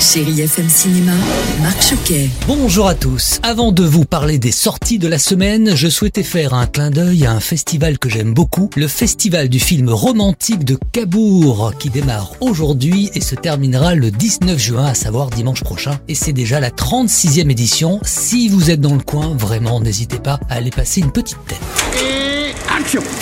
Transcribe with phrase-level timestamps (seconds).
[0.00, 1.12] Chérie FM Cinéma,
[1.60, 2.30] Marc Choquet.
[2.46, 3.40] Bonjour à tous.
[3.42, 7.26] Avant de vous parler des sorties de la semaine, je souhaitais faire un clin d'œil
[7.26, 12.32] à un festival que j'aime beaucoup, le festival du film romantique de Cabourg, qui démarre
[12.40, 15.98] aujourd'hui et se terminera le 19 juin, à savoir dimanche prochain.
[16.06, 17.98] Et c'est déjà la 36e édition.
[18.04, 21.87] Si vous êtes dans le coin, vraiment, n'hésitez pas à aller passer une petite tête.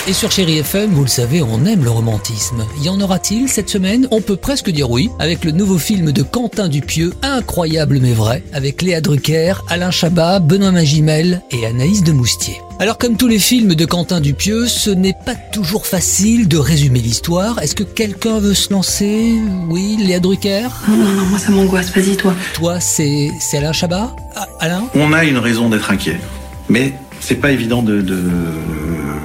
[0.06, 2.64] Et sur Chéri FM, vous le savez, on aime le romantisme.
[2.80, 4.06] Y en aura-t-il cette semaine?
[4.12, 8.44] On peut presque dire oui, avec le nouveau film de Quentin Dupieux, incroyable mais vrai,
[8.52, 12.60] avec Léa Drucker, Alain Chabat, Benoît Magimel et Anaïs de Moustier.
[12.78, 17.00] Alors comme tous les films de Quentin Dupieux, ce n'est pas toujours facile de résumer
[17.00, 17.60] l'histoire.
[17.60, 19.34] Est-ce que quelqu'un veut se lancer?
[19.68, 20.68] Oui, Léa Drucker?
[20.86, 22.34] Non, non, non, moi ça m'angoisse, vas-y toi.
[22.54, 24.14] Toi, c'est c'est Alain Chabat?
[24.36, 24.84] Ah, Alain?
[24.94, 26.20] On a une raison d'être inquiet,
[26.68, 26.92] mais
[27.26, 28.30] c'est pas évident de, de-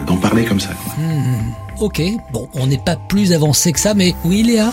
[0.07, 0.69] d'en parler comme ça.
[0.69, 0.93] quoi.
[1.79, 2.01] Ok,
[2.33, 4.71] bon, on n'est pas plus avancé que ça, mais oui, Léa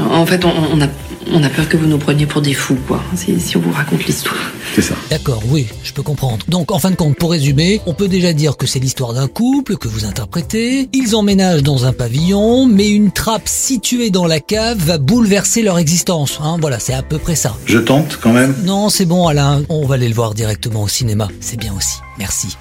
[0.00, 0.86] En fait, on, on a,
[1.32, 3.72] on a peur que vous nous preniez pour des fous, quoi, si, si on vous
[3.72, 4.36] raconte l'histoire.
[4.74, 4.94] C'est ça.
[5.10, 6.44] D'accord, oui, je peux comprendre.
[6.48, 9.28] Donc, en fin de compte, pour résumer, on peut déjà dire que c'est l'histoire d'un
[9.28, 10.88] couple que vous interprétez.
[10.92, 15.78] Ils emménagent dans un pavillon, mais une trappe située dans la cave va bouleverser leur
[15.78, 16.38] existence.
[16.42, 17.56] Hein, voilà, c'est à peu près ça.
[17.66, 18.54] Je tente quand même.
[18.64, 19.62] Non, c'est bon, Alain.
[19.68, 21.28] On va aller le voir directement au cinéma.
[21.40, 21.98] C'est bien aussi.
[22.18, 22.56] Merci.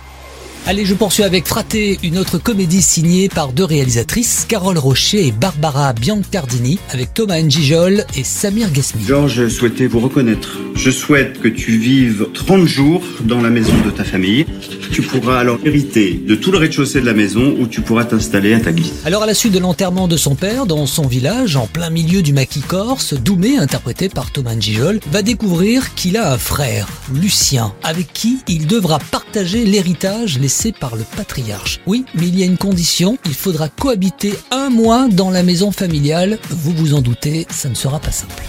[0.68, 5.32] Allez, je poursuis avec Fraté, une autre comédie signée par deux réalisatrices, Carole Rocher et
[5.32, 9.04] Barbara Biancardini, avec Thomas Njijol et Samir Ghesmi.
[9.04, 10.60] Georges souhaitait vous reconnaître.
[10.76, 14.46] Je souhaite que tu vives 30 jours dans la maison de ta famille.
[14.92, 18.54] Tu pourras alors hériter de tout le rez-de-chaussée de la maison où tu pourras t'installer
[18.54, 18.92] à ta guise.
[19.06, 22.22] Alors à la suite de l'enterrement de son père dans son village, en plein milieu
[22.22, 27.74] du maquis corse, Doumé, interprété par Thomas Njijol, va découvrir qu'il a un frère, Lucien,
[27.84, 31.80] avec qui il devra partager l'héritage laissé par le patriarche.
[31.88, 35.72] Oui, mais il y a une condition, il faudra cohabiter un mois dans la maison
[35.72, 36.38] familiale.
[36.50, 38.44] Vous vous en doutez, ça ne sera pas simple.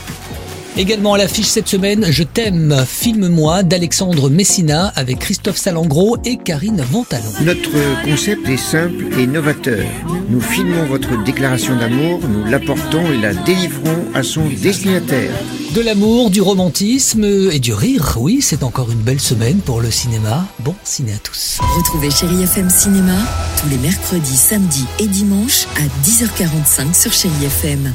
[0.77, 6.81] Également à l'affiche cette semaine, Je t'aime, filme-moi d'Alexandre Messina avec Christophe Salengro et Karine
[6.91, 7.31] Vontalon.
[7.43, 7.71] Notre
[8.05, 9.85] concept est simple et novateur.
[10.31, 15.33] Nous filmons votre déclaration d'amour, nous l'apportons et la délivrons à son destinataire.
[15.75, 19.91] De l'amour, du romantisme et du rire, oui, c'est encore une belle semaine pour le
[19.91, 20.47] cinéma.
[20.61, 21.59] Bon ciné à tous.
[21.77, 23.17] Retrouvez Chérie FM Cinéma
[23.61, 27.93] tous les mercredis, samedis et dimanches à 10h45 sur Chérie FM.